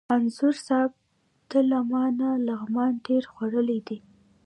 انځور 0.15 0.55
صاحب! 0.67 0.91
ده 1.49 1.59
له 1.69 1.79
ما 1.91 2.03
نه 2.19 2.29
لغمان 2.47 2.91
ډېر 3.07 3.23
خوړلی 3.33 3.79
دی. 3.87 3.99